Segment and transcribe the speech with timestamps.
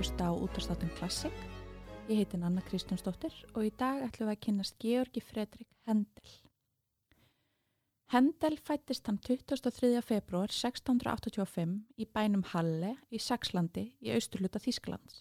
[0.00, 1.36] hlusta á útastáttum Klassik.
[2.08, 6.30] Ég heiti Anna Kristjánsdóttir og í dag ætlum við að kynast Georgi Fredrik Hendel.
[8.08, 10.00] Hendel fættist hann 23.
[10.00, 15.20] februar 1685 í bænum Halle í Saxlandi í austurluta Þísklands.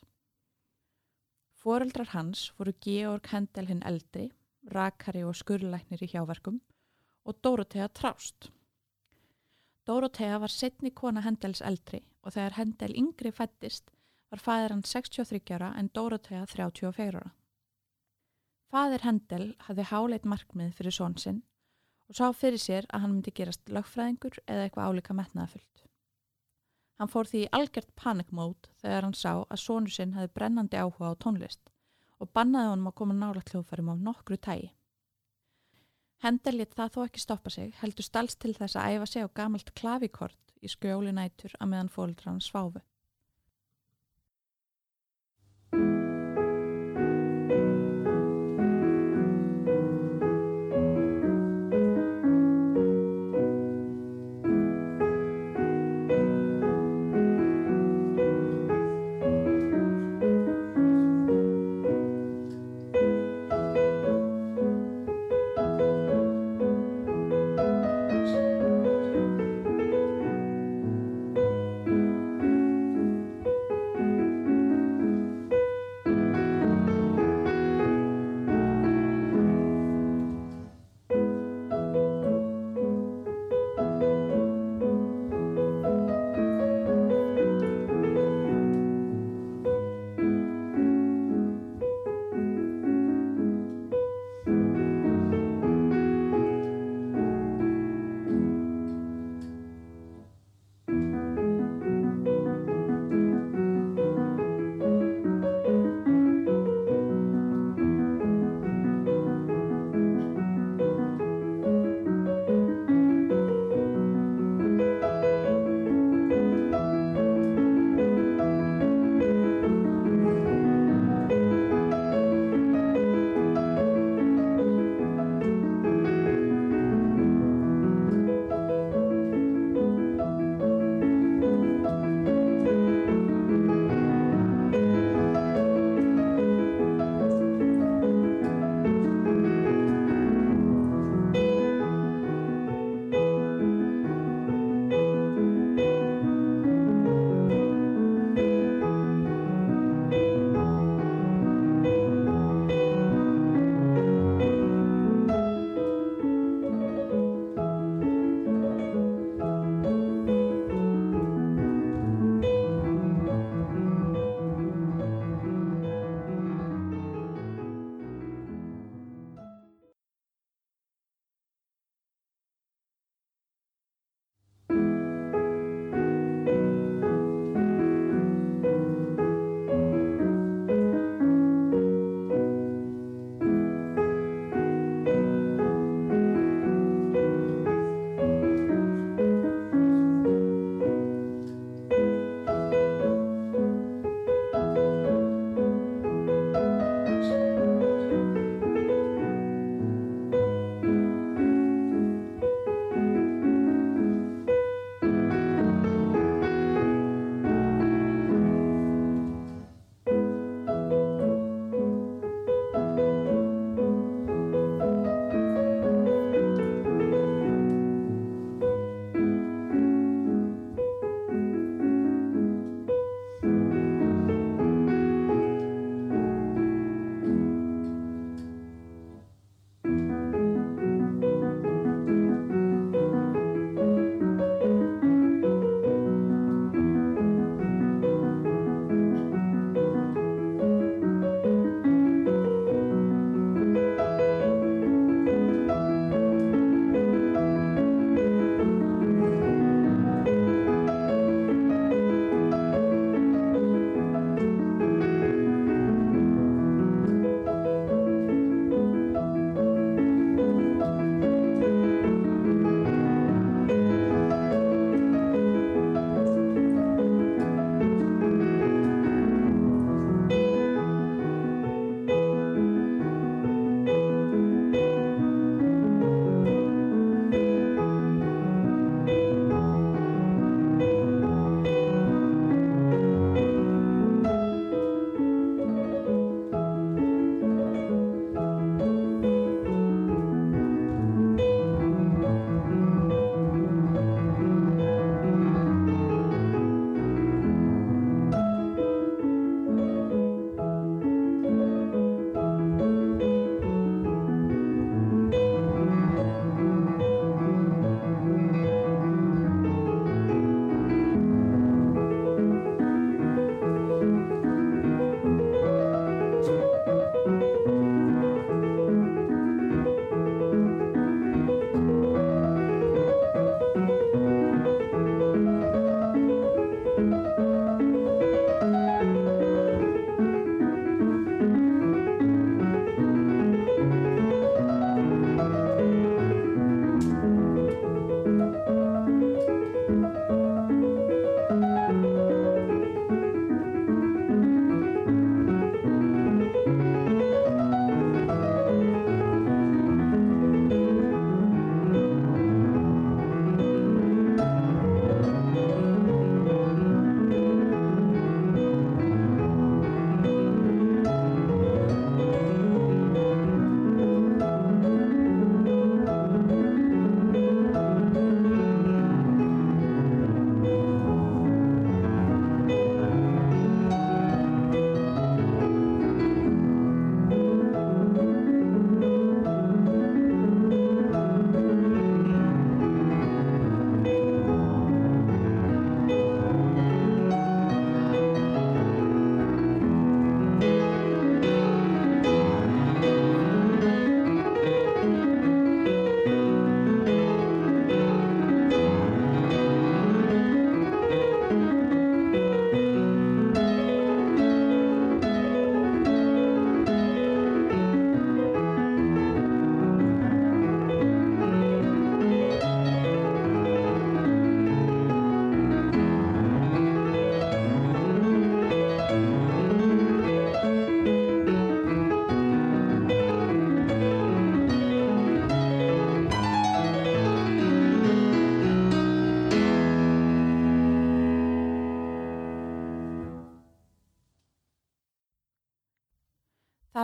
[1.59, 4.29] Fóreldrar hans voru Georg Hendel hinn eldri,
[4.63, 6.63] rakari og skurlæknir í hjáverkum
[7.27, 8.47] og Dórotea Trást.
[9.83, 13.91] Dórotea var setni kona Hendels eldri og þegar Hendel yngri fættist
[14.29, 17.31] var fæðir hann 63 ára en Dórotea 34 ára.
[18.69, 21.41] Fæðir Hendel hafði háleit markmið fyrir són sinn
[22.09, 25.85] og sá fyrir sér að hann myndi gerast lögfræðingur eða eitthvað álíka metnaðafullt.
[26.99, 31.13] Hann fór því í algjört panikmót þegar hann sá að sónu sinn hefði brennandi áhuga
[31.13, 31.71] á tónlist
[32.19, 34.73] og bannaði honum að koma nála hljóðfærum á nokkru tægi.
[36.19, 39.35] Hendel létt það þó ekki stoppa sig, heldur stalst til þess að æfa sig á
[39.39, 42.81] gamalt klavikort í skjóli nætur að meðan fólkdra hann sváfu.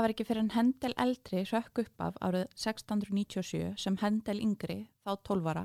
[0.06, 5.16] Var ekki fyrir en Hendel eldri rökk upp af árið 1697 sem Hendel yngri, þá
[5.26, 5.64] 12 ára,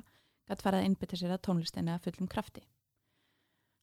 [0.49, 2.63] gætt farið að innbytta sér að tónlistinni að fullum krafti.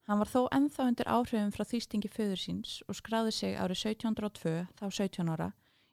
[0.09, 4.55] Hann var þó enþá undir áhrifum frá þýstingi föður síns og skráði sig árið 1702,
[4.79, 5.51] þá 17 ára,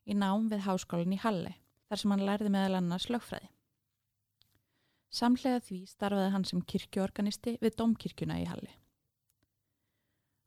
[0.08, 1.52] í nám við háskólan í Halle,
[1.90, 3.50] þar sem hann lærði meðal annars lögfræði.
[5.12, 8.72] Samlega því starfaði hann sem kirkjuorganisti við domkirkjuna í Halli.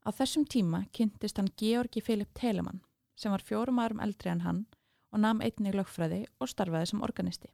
[0.02, 2.82] Á þessum tíma kynntist hann Georgi Filip Telemann
[3.18, 4.66] sem var fjórum árum eldri en hann
[5.12, 7.50] og nam einnig lögfræði og starfaði sem organisti.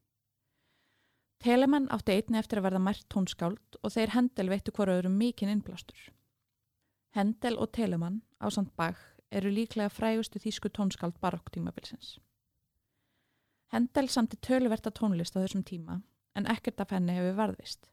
[1.45, 5.53] Telemann átti einni eftir að verða mært tónskáld og þeir Hendel veittu hverju öðrum mikinn
[5.53, 5.99] innblástur.
[7.15, 12.19] Hendel og Telemann á samt Bach eru líklega frægustu þýsku tónskáld barokktímabilsins.
[13.73, 16.01] Hendel samti töluverta tónlist á þessum tíma
[16.35, 17.89] en ekkert af henni hefur varðvist.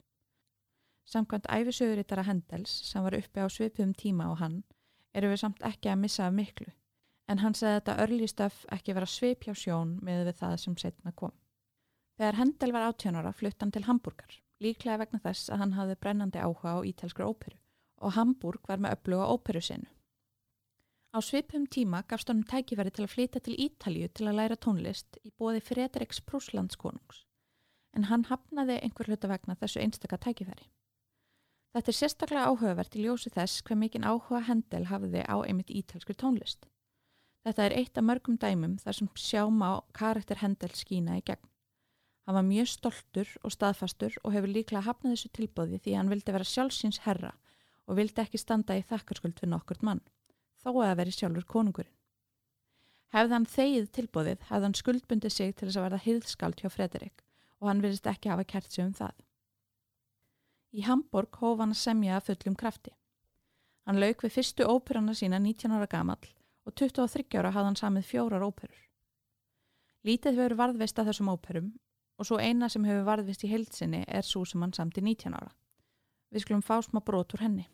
[1.04, 4.62] Samkvæmt æfisögurittara Hendels sem var uppi á svipum tíma á hann
[5.14, 6.70] eru við samt ekki að missa af miklu
[7.32, 11.14] en hann segði þetta örlýstöf ekki vera svip hjá sjón með við það sem setna
[11.16, 11.32] kom.
[12.20, 16.42] Þegar Hendel var áttjónara flutt hann til Hamburger, líklega vegna þess að hann hafði brennandi
[16.44, 17.58] áhuga á ítalskru óperu
[18.02, 19.88] og Hamburg var með öfluga óperu sinu.
[21.12, 25.18] Á svipum tíma gafst hann tækifæri til að flytja til Ítalju til að læra tónlist
[25.22, 27.26] í bóði Fredriks Prúslandskonungs
[27.92, 30.70] en hann hafnaði einhver hluta vegna þessu einstaka tækifæri.
[31.76, 36.16] Þetta er sérstaklega áhugavert í ljósi þess hver mikinn áhuga Hendel hafiði á einmitt ítalskri
[36.16, 36.64] tónlist.
[37.42, 41.48] Þetta er eitt af mörgum dæmum þar sem sjáum á karakter Hendel skína í gegn.
[42.22, 46.34] Hann var mjög stoltur og staðfastur og hefur líklega hafnað þessu tilbóði því hann vildi
[46.36, 47.32] vera sjálfsins herra
[47.90, 50.04] og vildi ekki standa í þakkarskuld við nokkurt mann,
[50.62, 51.96] þó að veri sjálfur konungurinn.
[53.12, 57.24] Hefði hann þegið tilbóðið, hefði hann skuldbundið sig til þess að verða hýðskald hjá Frederik
[57.58, 59.16] og hann virðist ekki hafa kert sig um það.
[60.72, 62.94] Í Hamburg hóf hann að semja að fullum krafti.
[63.82, 66.30] Hann lauk við fyrstu óperuna sína 19 ára gamall
[66.66, 68.82] og 23 ára hafði hann samið fjórar óperur.
[70.06, 71.72] Lítið hefur varðvist að þessum óperum
[72.18, 75.52] og svo eina sem hefur varðvist í heilsinni er svo sem hann samti 19 ára.
[76.32, 77.68] Við skulum fá smá brot úr henni.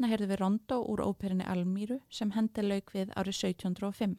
[0.00, 4.14] Þarna heyrðu við Rondo úr óperinni Almíru sem Hendel lauk við árið 1705.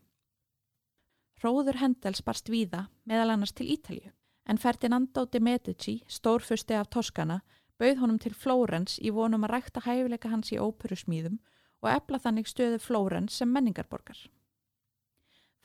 [1.42, 4.12] Róður Hendels barst víða meðal annars til Ítalju
[4.46, 7.40] en Ferdinando de Medici, stórfusti af Toskana,
[7.82, 11.42] bauð honum til Flórens í vonum að rækta hæfileika hans í óperusmíðum
[11.82, 14.22] og efla þannig stöðu Flórens sem menningarborgar.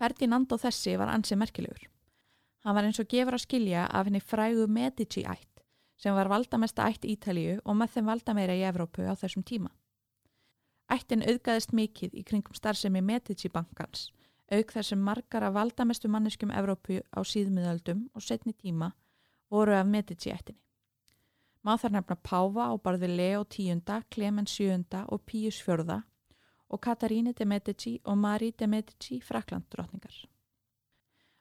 [0.00, 1.88] Ferdinando þessi var ansið merkilegur.
[2.64, 5.66] Hann var eins og gefur að skilja af henni frægu Medici ætt
[6.00, 9.76] sem var valdamesta ætt Ítalju og með þeim valdameira í Evrópu á þessum tíma.
[10.92, 14.12] Ættin auðgæðist mikið í kringum starfsemi Medici bankans,
[14.54, 18.92] auk þar sem margar af valdamestu manneskum Evrópu á síðmiðaldum og setni tíma
[19.50, 20.62] voru af Medici ættinni.
[21.66, 23.82] Má þar nefna Páfa á barði Leo X,
[24.14, 25.98] Clemens VII og Pius IV
[26.68, 30.14] og Kataríni de Medici og Marie de Medici fraklanddrottningar.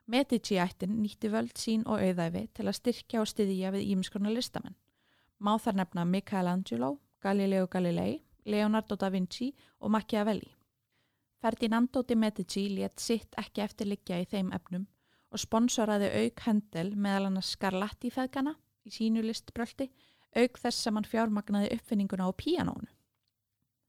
[0.06, 4.74] Medici ættin nýtti völd sín og auðæfi til að styrkja og styðja við ímskona listamenn.
[5.38, 9.50] Má þar nefna Michelangelo, Galileo Galilei, Leonardo da Vinci
[9.80, 10.52] og Machiavelli.
[11.42, 14.86] Ferdinando de Medici létt sitt ekki eftirliggja í þeim efnum
[15.34, 18.54] og sponsoraði auk Hendel meðal hann að Scarlatti feðgana
[18.86, 19.90] í sínu listbröldi
[20.36, 22.88] auk þess sem hann fjármagnaði uppfinninguna á píanónu.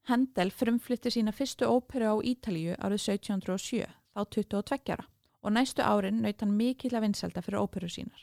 [0.08, 3.84] Hendel frumflytti sína fyrstu óperu á Ítalíu árið 1707,
[4.14, 5.06] þá 22 ára
[5.44, 8.22] og næstu árin naut hann mikill að vinselda fyrir óperu sínar.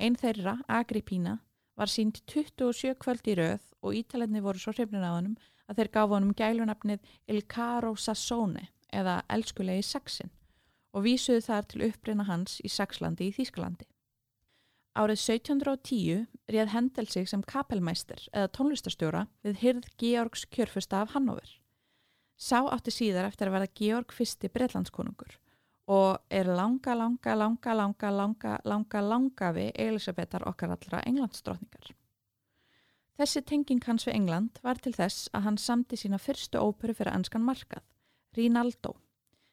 [0.00, 1.40] Einn þeirra, Agripína,
[1.80, 5.38] var sínt 27 kvöld í rauð og ítalenni voru svo hrifnir á hannum
[5.70, 10.32] að þeir gafu honum gælunafnið Il Caro Sassone eða Elskulegi Saxin
[10.92, 13.86] og vísuðu þar til uppbreyna hans í Saxlandi í Þýskalandi.
[14.98, 21.54] Árið 1710 réð Hendel sig sem kapelmeister eða tónlistastjóra við hyrð Georgs kjörfusta af Hannover.
[22.36, 25.38] Sá átti síðar eftir að verða Georg fyrsti breitlandskonungur
[25.90, 31.90] og er langa, langa, langa, langa, langa, langa, langa við Elisabetar okkar allra englandsdrótningar.
[33.18, 37.12] Þessi tenging hans við England var til þess að hann samti sína fyrstu óperu fyrir
[37.12, 37.82] anskan markað,
[38.38, 38.94] Rinaldo,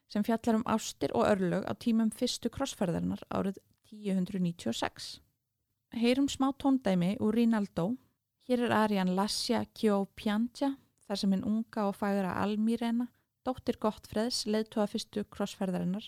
[0.07, 3.57] sem fjallar um ástir og örlög á tímum fyrstu krossferðarinnar árið
[3.91, 5.17] 1096.
[5.97, 7.95] Heyrum smá tóndæmi úr Rinaldo.
[8.47, 10.75] Hér er Arjan Lassia Kjó Pjantja,
[11.07, 13.09] þar sem hinn unga og fægra Almirena,
[13.47, 16.07] dóttir Gottfreðs, leðtóa fyrstu krossferðarinnar,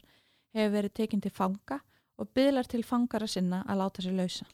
[0.55, 1.79] hefur verið tekinn til fanga
[2.19, 4.47] og byðlar til fangara sinna að láta sér lausa.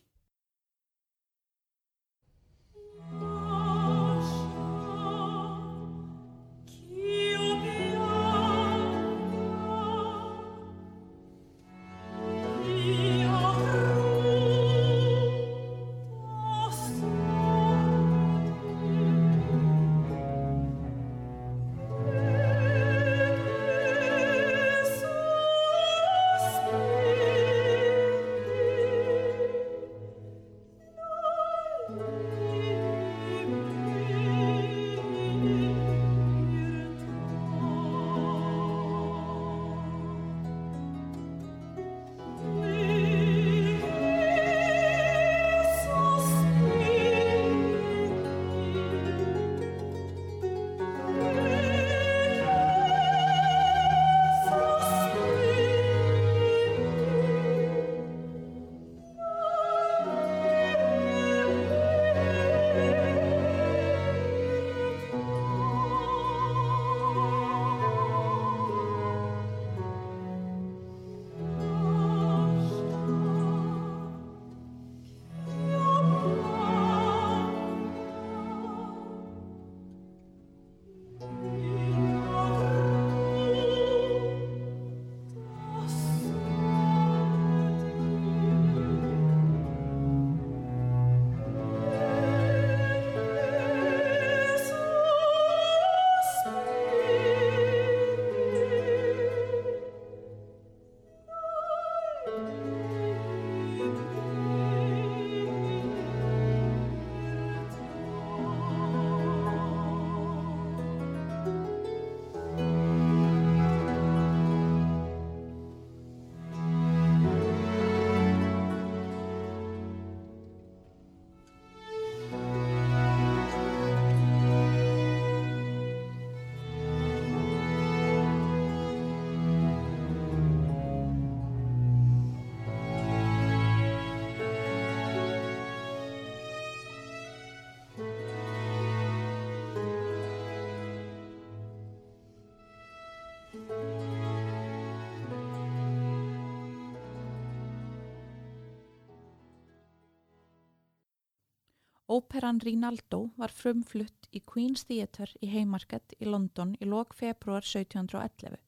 [152.16, 158.60] Óperan Rinaldo var frumflutt í Queen's Theatre í Haymarket í London í lok februar 1711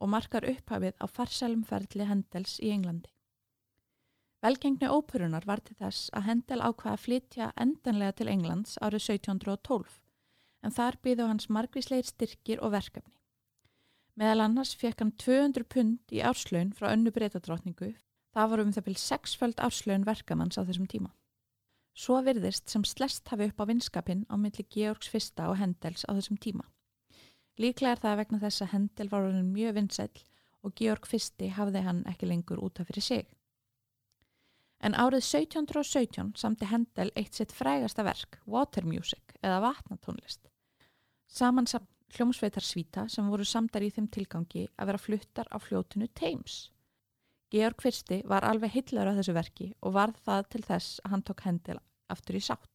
[0.00, 3.10] og markar upphafið á farsælum ferli Hendels í Englandi.
[4.44, 9.98] Velgengni óperunar var til þess að Hendel ákvaða að flytja endanlega til Englands árið 1712
[10.64, 13.18] en þar býðu hans margvísleir styrkir og verkefni.
[14.16, 17.92] Meðal annars fekk hann 200 pund í árslaun frá önnu breytadrótningu,
[18.32, 21.12] það var um það byrj sexföld árslaun verkamanns á þessum tíma.
[21.94, 26.10] Svo virðist sem slest hafi upp á vinskapin á milli Georgs fyrsta og Hendels á
[26.10, 26.66] þessum tíma.
[27.54, 30.10] Líklega er það vegna þess að Hendel var hann mjög vinsæl
[30.64, 33.24] og Georg fyrsti hafði hann ekki lengur útaf fyrir sig.
[34.82, 40.50] En árið 1717 samti Hendel eitt sitt frægasta verk, Water Music eða vatnatónlist.
[41.30, 46.73] Samansamt hljómsveitarsvíta sem voru samdar í þeim tilgangi að vera fluttar á fljótinu Thames.
[47.52, 51.26] Georg Fyrsti var alveg hillar á þessu verki og varð það til þess að hann
[51.28, 51.78] tók hendil
[52.12, 52.72] aftur í sátt.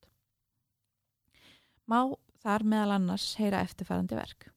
[1.89, 4.49] Má þar meðal annars heyra eftirfærandi verk.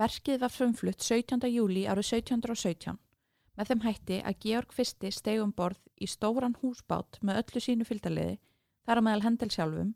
[0.00, 1.42] Verkið var frumflutt 17.
[1.52, 2.94] júli árið 1717
[3.58, 8.38] með þeim hætti að Georg I stegum borð í stóran húsbát með öllu sínu fylgdaliði
[8.88, 9.90] þar á meðal hendel sjálfum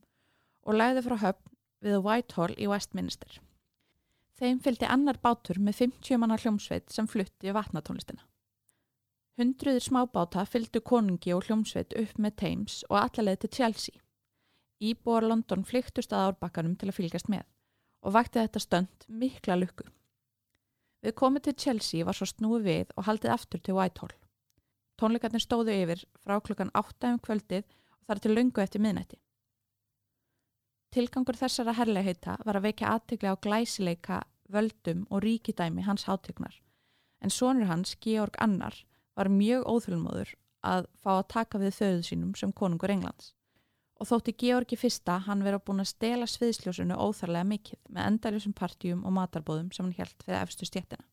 [0.69, 1.55] og læði frá höfn
[1.87, 3.41] við Whitehall í Westminster.
[4.37, 8.21] Þeim fylgdi annar bátur með 50 manna hljómsveit sem flutti vatnatónlistina.
[9.41, 14.05] Hundruður smábáta fylgdu konungi og hljómsveit upp með Thames og allalegði til Chelsea.
[14.85, 17.49] Íbúar London flyktust að árbakkanum til að fylgjast með
[18.05, 19.87] og vakti þetta stönd mikla lukku.
[21.05, 24.13] Við komið til Chelsea var svo snúi við og haldið aftur til Whitehall.
[25.01, 29.19] Tónleikarnir stóðu yfir frá klukkan 8 um kvöldið og þar til lungu eftir miðnætti.
[30.95, 36.61] Tilgangur þessara herleheita var að vekja aðtegli á glæsileika, völdum og ríkidæmi hans hátegnar
[37.25, 38.77] en sonur hans, Georg Annar,
[39.17, 43.33] var mjög óþölmóður að fá að taka við þauðu sínum sem konungur Englands
[44.05, 49.05] og þótti Georgi fyrsta hann vera búin að stela sviðsljósunu óþarlega mikill með endaljusum partjum
[49.09, 51.07] og matarbóðum sem hann held fyrir efstu stjettina.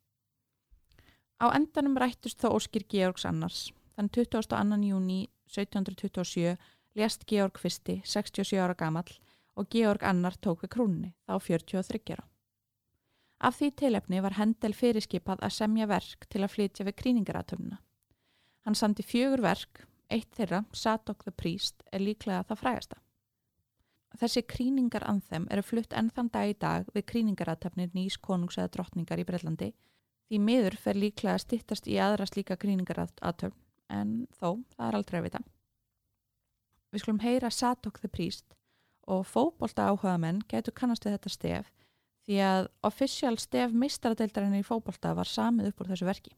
[1.39, 3.69] Á endanum rættust þó óskir Georgs annars.
[3.95, 4.81] Þann 22.
[4.89, 6.57] júni 1727
[6.99, 9.15] lést Georg fyrsti, 67 ára gamall
[9.55, 12.27] og Georg annar tók við krúnni, þá 43 ára.
[13.39, 17.79] Af því tilefni var Hendel fyrirskipað að semja verk til að flytja við kríningaratöfnuna.
[18.67, 22.99] Hann sandi fjögur verk, eitt þeirra, Sadok the Priest, er líklega það frægasta.
[24.19, 29.21] Þessi kríningar anþem eru flutt ennþann dag í dag við kríningaratöfnir nýs konungs eða drottningar
[29.21, 29.71] í Brellandi
[30.27, 33.55] því miður fer líklega að stittast í aðra slíka kríningaratöfn
[33.91, 35.41] en þó, það er aldrei að vita.
[36.91, 38.55] Við skulum heyra Sadok the Priest
[39.07, 41.71] og fókbólta áhuga menn getur kannast við þetta stef
[42.27, 46.35] því að official stef meistaradeildarinn í fókbalta var samið upp úr þessu verki.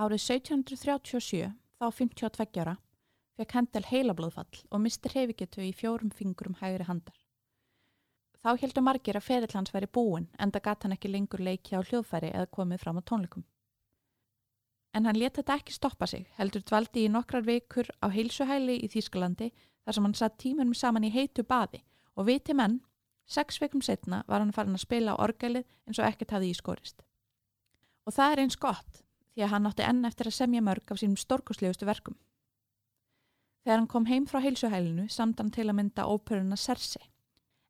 [0.00, 2.72] Árið 1737, þá 52 ára,
[3.36, 7.18] fekk Hendel heilablóðfall og misti hreyfigetu í fjórum fingurum hægri handar.
[8.40, 11.76] Þá heldur margir að ferill hans væri búin en það gatt hann ekki lengur leiki
[11.76, 13.44] á hljóðfæri eða komið fram á tónleikum.
[14.96, 18.88] En hann leta þetta ekki stoppa sig, heldur dvaldi í nokkrar vikur á heilsuhæli í
[18.88, 21.82] Þýskalandi þar sem hann satt tímunum saman í heitu baði
[22.16, 22.80] og viti menn,
[23.28, 27.04] sex vikum setna var hann farin að spila á orgelið eins og ekkert hafði ískorist.
[28.08, 29.04] Og það er eins gott
[29.34, 32.16] því að hann átti enn eftir að semja mörg af sínum storkuslegustu verkum.
[33.64, 37.02] Þegar hann kom heim frá heilsuhælinu samt hann til að mynda óperuna Sersi,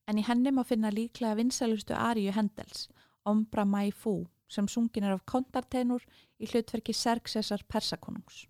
[0.06, 2.88] en í henni má finna líklega vinsælustu Ariu Hendels,
[3.26, 6.02] Ombra Mai Fu, sem sungin er af kontartenur
[6.38, 8.49] í hlutverki Serksesar Persakonungs.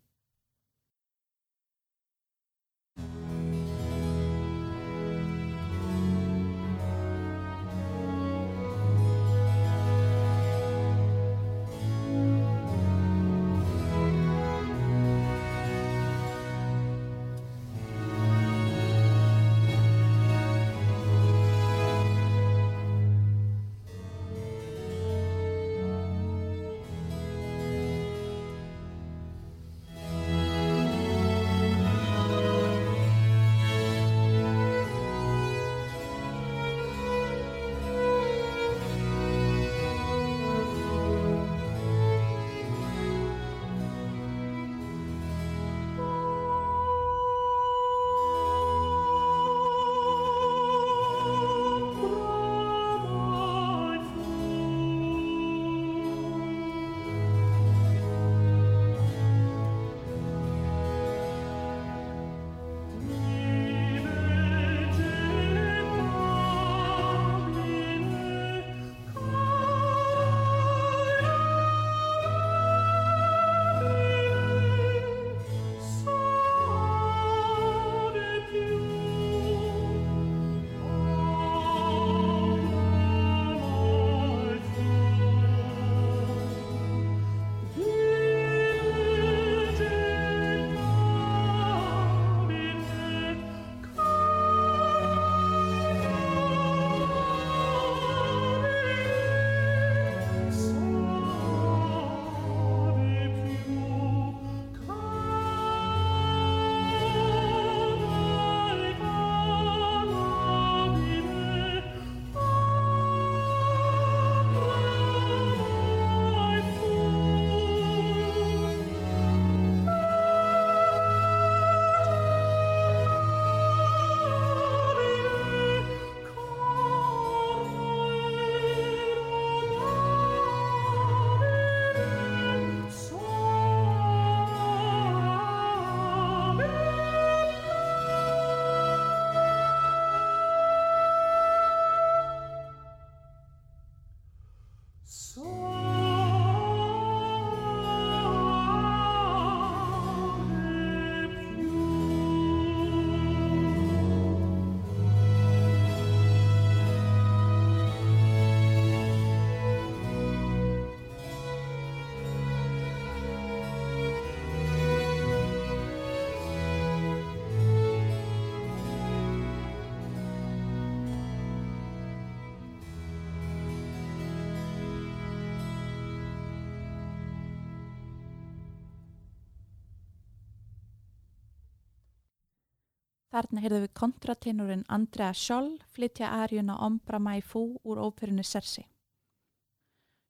[183.41, 188.83] Þarna heyrðu við kontratenorinn Andrea Scholl flytja arjuna Ombra Mai Fu úr óperunni Cersei.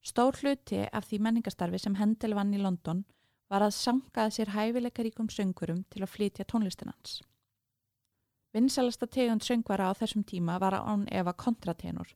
[0.07, 3.01] Stór hluti af því menningastarfi sem Hendel vann í London
[3.51, 7.16] var að sangaða sér hæfileikaríkum söngurum til að flytja tónlistinans.
[8.55, 12.14] Vinsalasta tegund söngvara á þessum tíma var án efa kontratenor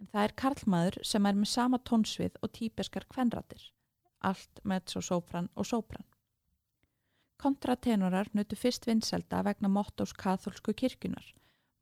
[0.00, 3.70] en það er karlmaður sem er með sama tónsvið og típeskar kvenratir,
[4.18, 6.08] allt með svo sópran og sópran.
[7.42, 11.24] Kontratenorar nutu fyrst vinselda vegna mottós katholsku kirkunar,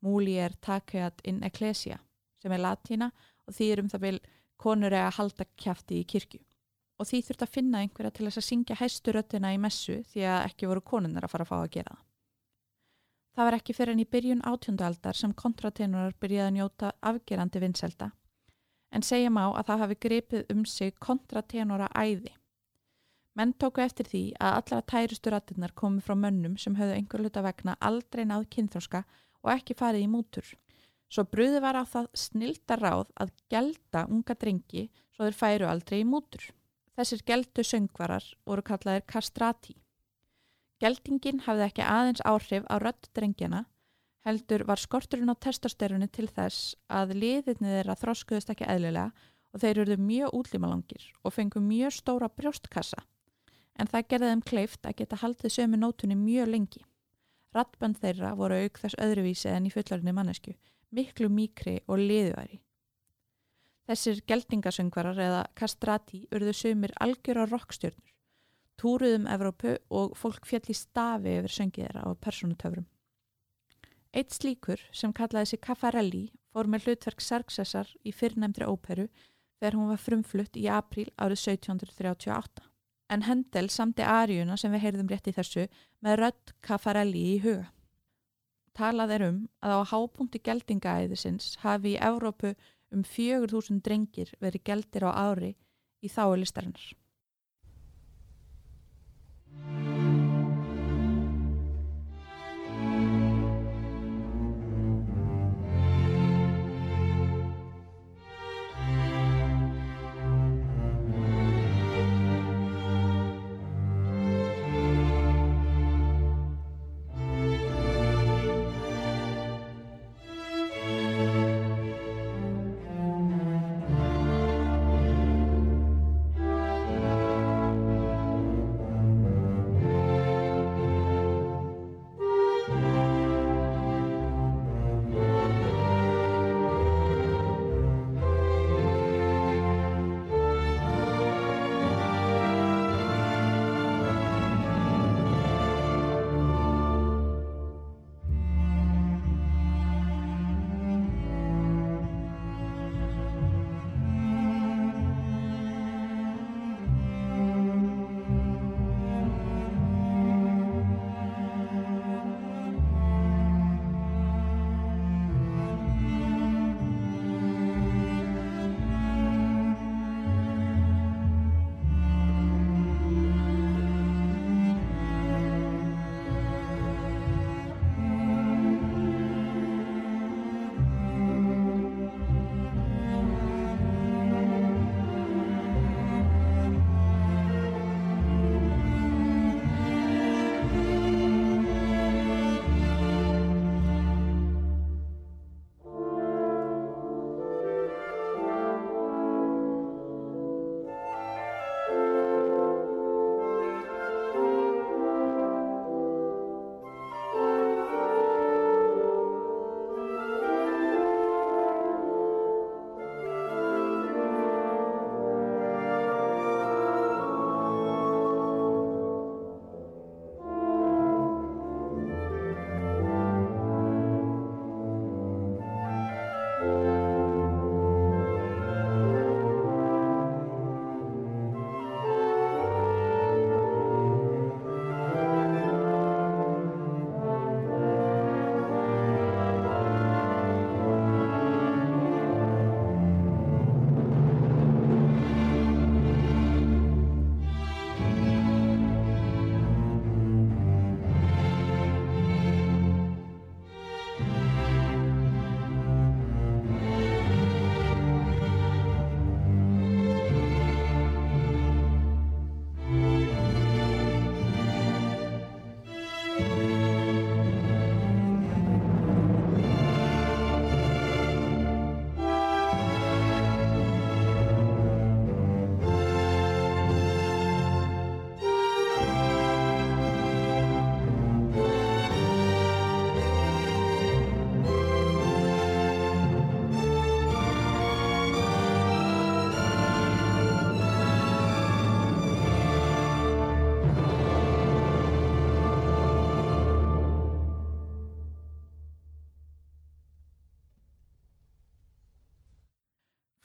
[0.01, 1.99] Múlier takeat in ecclesia,
[2.41, 3.11] sem er latína
[3.45, 4.21] og er um það vil
[4.57, 6.41] konur eða halda kjafti í kirkju.
[7.01, 10.47] Og því þurft að finna einhverja til þess að syngja hæsturöttina í messu því að
[10.47, 12.07] ekki voru konunnar að fara að fá að gera það.
[13.37, 18.11] Það var ekki fyrir enn í byrjun átjóndualdar sem kontratenorar byrjaði að njóta afgerandi vinselda,
[18.97, 22.33] en segja má að það hafi gripið um sig kontratenora æði
[23.39, 27.43] Menn tóku eftir því að allra tærustu ratinnar komi frá mönnum sem höfðu einhver luta
[27.47, 29.05] vegna aldrei náð kynþróska
[29.45, 30.49] og ekki farið í mútur.
[31.11, 36.01] Svo brúði var á það snilda ráð að gelda unga drengi svo þeir færu aldrei
[36.03, 36.43] í mútur.
[36.99, 39.77] Þessir geldu söngvarar voru kallaðir kastrati.
[40.83, 43.65] Geldingin hafði ekki aðeins áhrif á rött drengjana,
[44.27, 49.13] heldur var skorturinn á testosterunni til þess að liðinni þeirra þróskuðist ekki eðlilega
[49.55, 53.01] og þeir eruðu mjög útlímalangir og fengu mjög stóra brjóstkassa
[53.79, 56.83] en það gerði þeim kleift að geta haldið sömu nótunni mjög lengi.
[57.55, 60.55] Rattband þeirra voru auk þess öðruvísi en í fullarinni mannesku,
[60.95, 62.61] miklu mýkri og liðværi.
[63.91, 68.13] Þessir geldingasöngvarar eða kastrati urðu sömur algjör á rockstjörnur,
[68.79, 72.87] túruðum Evrópu og fólk fjall í stafi yfir söngið þeirra á personutöfrum.
[74.15, 79.09] Eitt slíkur sem kallaði sig Caffarelli fór með hlutverk Sergsessar í fyrrnemdri óperu
[79.59, 82.70] þegar hún var frumflutt í april árið 1738
[83.11, 85.67] en Hendel samti Arjuna sem við heyrðum rétt í þessu
[86.05, 87.69] með rödd Caffarelli í huga.
[88.79, 92.55] Talað er um að á hápunkti geldingaæðisins hafi í Evrópu
[92.95, 95.53] um 4.000 drengir verið geldir á ári
[96.01, 96.39] í þáu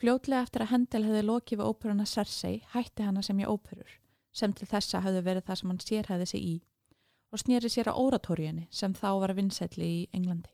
[0.05, 3.93] Fljótlega eftir að Hendel hefði lokið við óperuna Cersei hætti hann að semja óperur
[4.37, 6.51] sem til þessa hefði verið það sem hann sérhæði sig í
[7.33, 10.51] og snýri sér á oratóriunni sem þá var vinsætli í Englandi.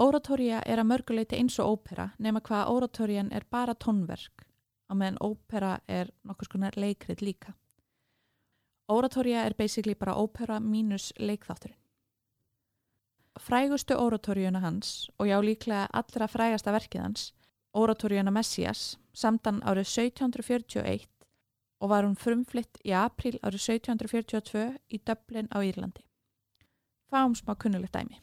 [0.00, 4.46] Oratória er að mörguleiti eins og ópera nema hvaða oratórian er bara tónverk
[4.88, 7.52] á meðan ópera er nokkur skonar leikrið líka.
[8.88, 11.76] Oratória er basically bara ópera mínus leikþátturinn.
[13.36, 17.28] Frægustu oratóriuna hans og já líklega allra frægasta verkið hans
[17.72, 21.06] Oratoriana Messias samdan árið 1741
[21.80, 26.04] og var hún frumflitt í april árið 1742 í Dublin á Írlandi.
[27.10, 28.20] Fáum smá kunnulegt dæmi.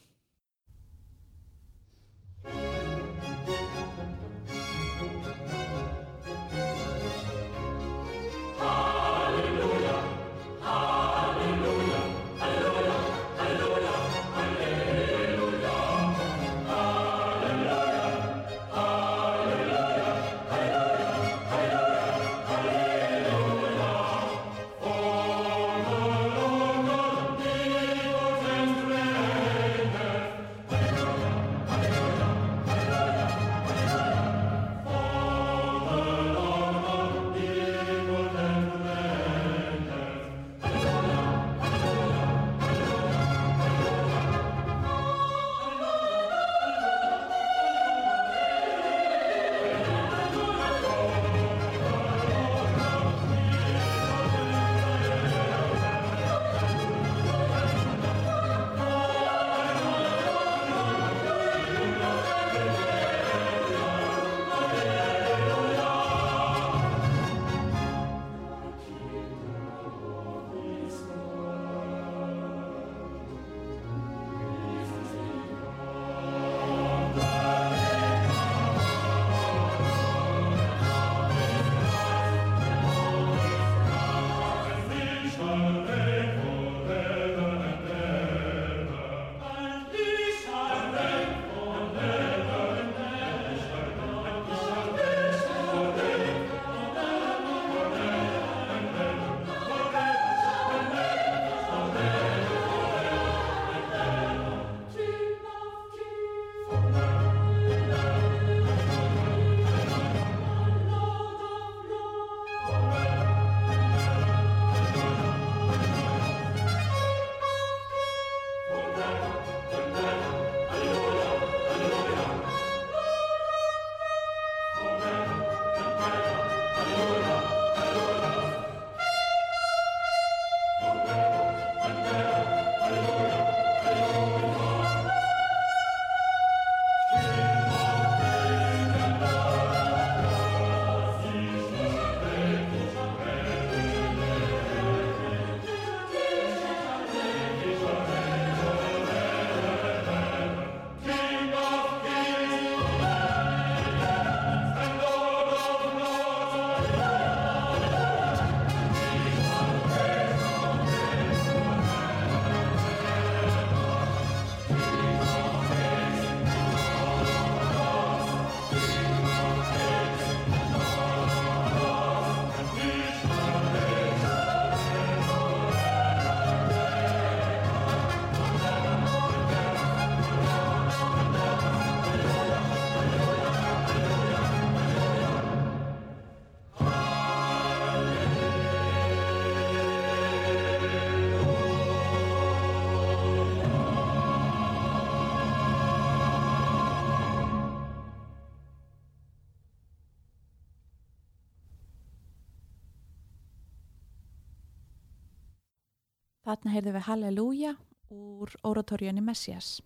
[206.78, 207.73] Heyrðum við Halleluja
[208.13, 209.80] úr oratorjunni Messias.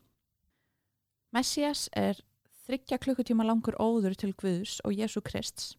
[1.31, 2.19] Messias er
[2.65, 5.77] þryggja klukkutíma langur óður til Guðs og Jésu Krists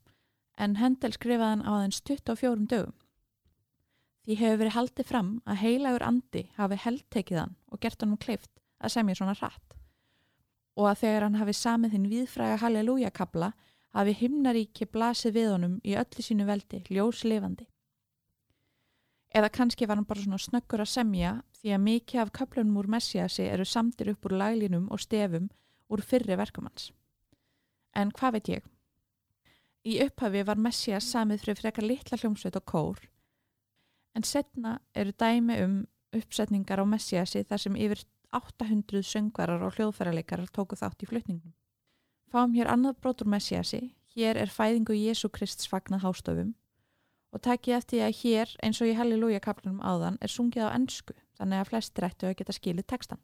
[0.56, 2.96] en Hendel skrifaðan á aðeins 24 dögum.
[4.22, 8.20] Því hefur verið haldið fram að heilagur andi hafi heldtekið hann og gert hann um
[8.20, 8.52] kleift
[8.82, 9.76] að semja svona hratt
[10.78, 13.50] og að þegar hann hafi samið þinn viðfræga Halleluja kabla
[13.92, 17.66] hafi himnaríki blasið við honum í öllu sínu veldi, ljós lifandi.
[19.32, 22.90] Eða kannski var hann bara svona snöggur að semja því að mikið af köplunum úr
[22.94, 25.48] Messiasi eru samtir upp úr laglinum og stefum
[25.88, 26.90] úr fyrri verkumanns.
[27.96, 28.68] En hvað veit ég?
[29.88, 33.00] Í upphafi var Messias samið fyrir frekar litla hljómsveit og kór
[34.14, 35.76] en setna eru dæmi um
[36.12, 38.04] uppsetningar á Messiasi þar sem yfir
[38.36, 41.52] 800 söngvarar og hljóðfærarleikarar tóku þátt í flutningum.
[42.32, 46.52] Fáum hér annað brotur Messiasi, Hér er fæðingu Jésu Krist svagnað hástöfum
[47.32, 50.74] og takk ég eftir að hér eins og í Halleluja kaplanum áðan er sungið á
[50.76, 53.22] ennsku þannig að flestir ættu að geta skilið textan.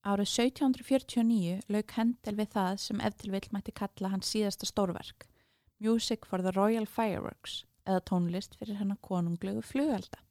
[0.00, 5.26] Árið 1749 lauk Hendel við það sem eftir vill mætti kalla hans síðasta stórverk,
[5.80, 10.22] Music for the Royal Fireworks, eða tónlist fyrir hennar konunglegu flugelda,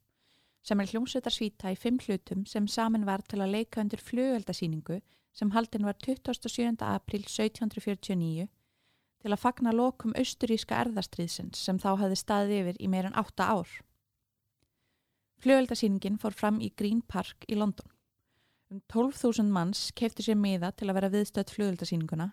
[0.66, 5.04] sem er hljómsveitarsvíta í fimm hlutum sem samin var til að leika undir flugeldasýningu
[5.38, 6.82] sem haldin var 27.
[6.90, 8.50] april 1749
[9.22, 13.70] til að fagna lokum austuríska erðastriðsins sem þá hefði staðið yfir í meirin átta ár.
[15.46, 17.94] Flugeldasýningin fór fram í Green Park í London.
[18.70, 22.28] Um 12.000 manns kefti sér miða til að vera viðstöðt flugöldasýninguna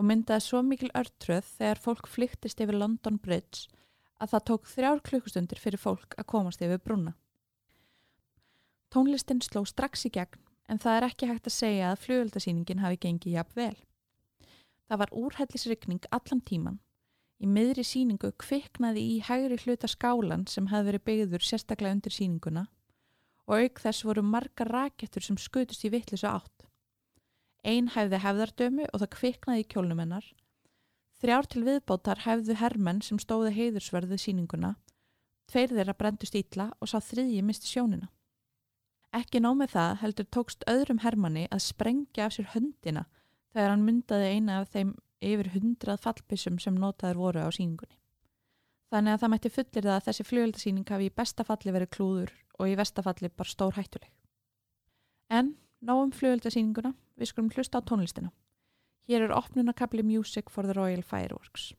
[0.00, 3.66] og myndaði svo mikil örtröð þegar fólk flyktist yfir London Bridge
[4.16, 7.12] að það tók þrjár klukkustundir fyrir fólk að komast yfir brúna.
[8.88, 10.40] Tónlistin sló strax í gegn
[10.72, 13.76] en það er ekki hægt að segja að flugöldasýningin hafi gengið jafn vel.
[14.88, 16.80] Það var úrhellisrykning allan tíman.
[17.36, 22.64] Í miðri síningu kviknaði í hægri hluta skálan sem hefði verið byggður sérstaklega undir síninguna
[23.46, 26.66] og auk þess voru margar rakettur sem skutust í vittlisu átt.
[27.66, 30.26] Einn hæfði hefðardömu og það kviknaði í kjólnum hennar.
[31.22, 34.74] Þrjár til viðbótar hæfðu hermenn sem stóði heiðursverðu síninguna.
[35.50, 38.10] Tveir þeirra brendust ítla og sá þriðji misti sjónina.
[39.16, 43.06] Ekki nómið það heldur tókst öðrum hermanni að sprengja af sér höndina
[43.54, 44.92] þegar hann myndaði eina af þeim
[45.24, 47.96] yfir hundrað fallpissum sem notaður voru á síningunni.
[48.94, 52.34] Þannig að það mætti fullir það að þessi fljóðaldasíning hafi í besta falli verið klúður
[52.56, 54.12] og í versta falli bara stór hættuleg.
[55.28, 58.30] En náum fljóðaldasíninguna, við skulum hlusta á tónlistina.
[59.10, 61.72] Hér er opnunakabli Music for the Royal Fireworks.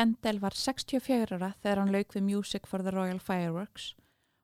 [0.00, 3.90] Hendel var 64 ára þegar hann lauk við Music for the Royal Fireworks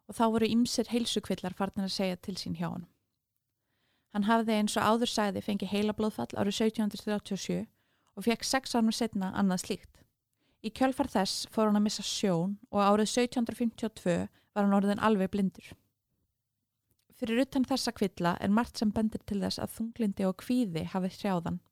[0.05, 2.85] og þá voru ymsir heilsukvillar farnir að segja til sín hjá hann.
[4.13, 9.33] Hann hafði eins og áður sæði fengið heilablóðfall árið 1737 og fekk sex ánum setna
[9.33, 10.03] annað slíkt.
[10.61, 15.33] Í kjölfar þess fór hann að missa sjón og árið 1752 var hann orðin alveg
[15.33, 15.73] blindur.
[17.17, 21.15] Fyrir utan þessa kvilla er margt sem bendir til þess að þunglindi og kvíði hafi
[21.17, 21.63] hrjáðan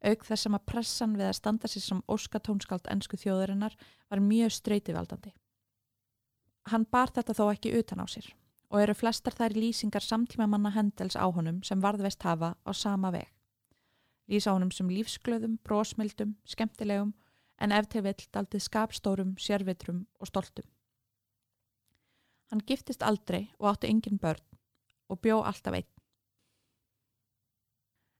[0.00, 3.76] auk þess að pressan við að standa sér sem óskatónskáld ennsku þjóðurinnar
[4.08, 5.32] var mjög streytivaldandi.
[6.70, 8.30] Hann bar þetta þó ekki utan á sér
[8.70, 13.10] og eru flestar þær lýsingar samtíma manna hendels á honum sem varðvest hafa á sama
[13.10, 13.26] veg.
[14.30, 17.14] Lýsa honum sem lífsglöðum, brósmildum, skemmtilegum
[17.58, 20.68] en eftir vill daldið skapstórum, sérvitrum og stoltum.
[22.50, 24.42] Hann giftist aldrei og átti engin börn
[25.10, 25.99] og bjó alltaf einn.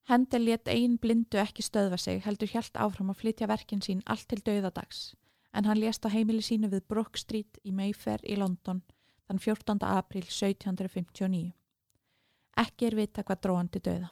[0.08, 4.28] Hendel létt ein blindu ekki stöðva sig heldur hjælt áfram að flytja verkin sín allt
[4.28, 5.10] til dauðadags
[5.52, 8.82] en hann lést á heimili sínu við Brook Street í Mayfair í London
[9.26, 9.82] þann 14.
[9.86, 11.52] april 1759.
[12.58, 14.10] Ekki er vita hvað dróðandi dauða.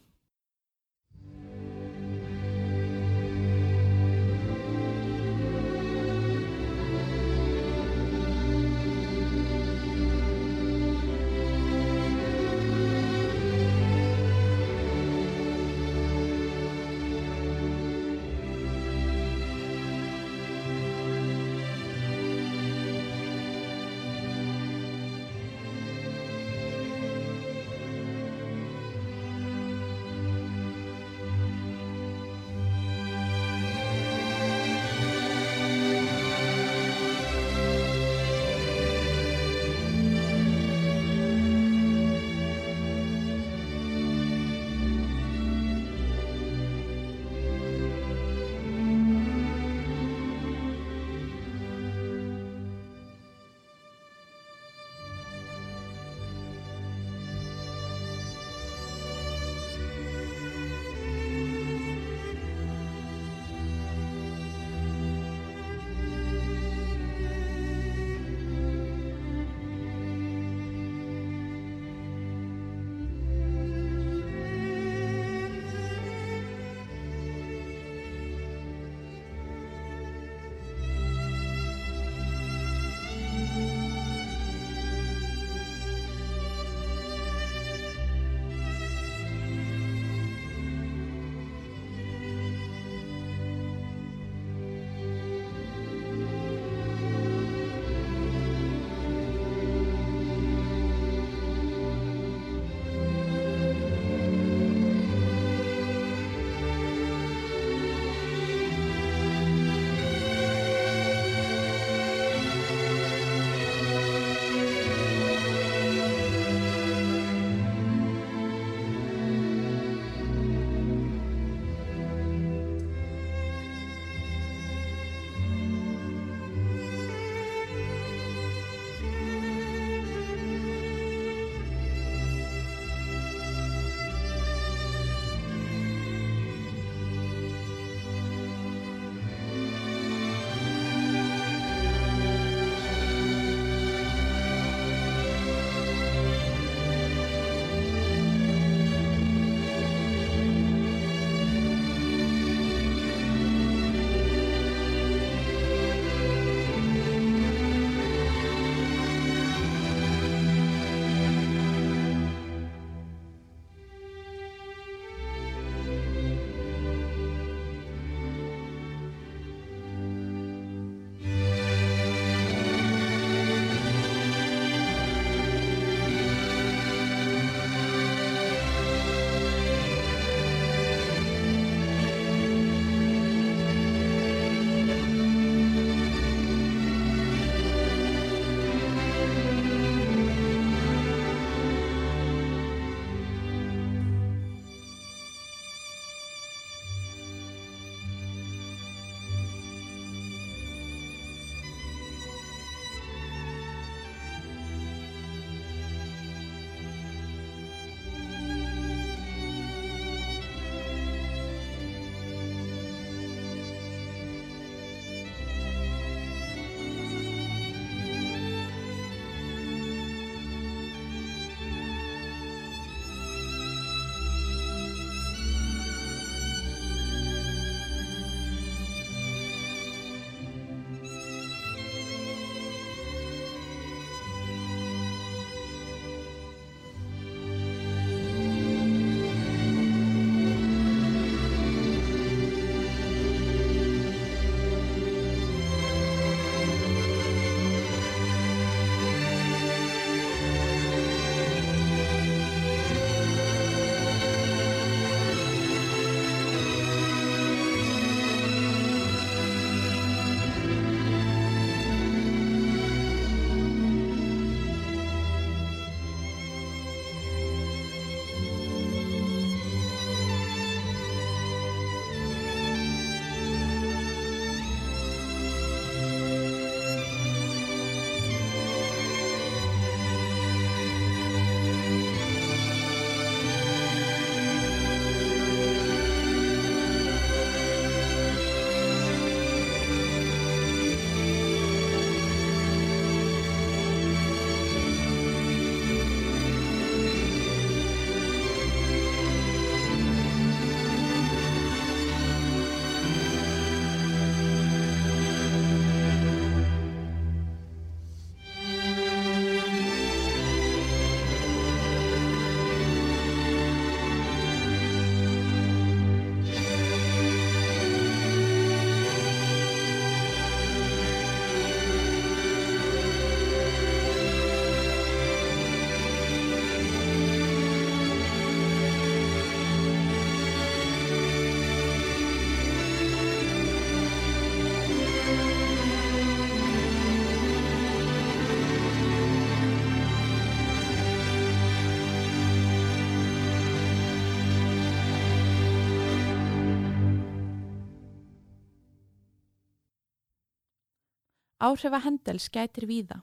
[351.59, 353.17] Áhrifa Hendels gætir víða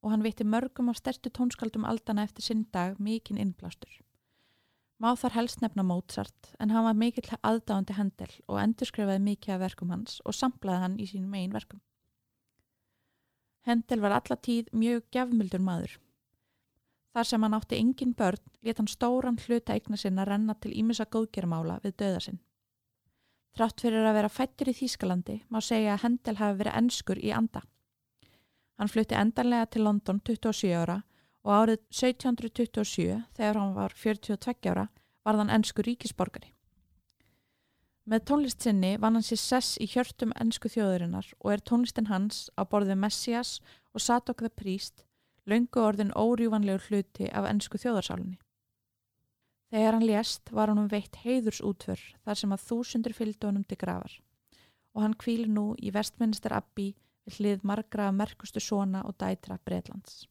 [0.00, 3.92] og hann veitti mörgum af stærstu tónskaldum aldana eftir sinn dag mikinn innblástur.
[4.96, 9.60] Má þar helst nefna Mozart en hann var mikill aðdáðandi Hendel og endurskrifaði mikið af
[9.60, 11.82] verkum hans og samplaði hann í sínum einn verkum.
[13.68, 15.98] Hendel var alla tíð mjög gefmildur maður.
[17.12, 21.04] Þar sem hann átti engin börn let hann stóran hluta eigna sinna renna til ímissa
[21.04, 22.40] góðgermála við döða sinn.
[23.52, 27.30] Trátt fyrir að vera fættur í Þýskalandi má segja að Hendel hafi verið ennskur í
[27.30, 27.60] anda.
[28.78, 30.98] Hann flutti endanlega til London 27 ára
[31.44, 34.88] og árið 1727 þegar hann var 42 ára
[35.24, 36.50] var hann ennsku ríkisborgari.
[38.04, 42.50] Með tónlist sinni vann hann sér sess í hjörtum ennsku þjóðurinnar og er tónlistin hans
[42.60, 43.60] á borðið Messias
[43.94, 45.06] og Sadok the Priest
[45.48, 48.36] laungu orðin órjúvanlegur hluti af ennsku þjóðarsálinni.
[49.72, 53.80] Þegar hann lést var hann um veitt heiðursútför þar sem að þúsundur fylgdu honum til
[53.80, 54.18] grafar
[54.94, 60.24] og hann kvíli nú í Vestminster Abbey við hlið margra merkustu svona og dætra Breitlands.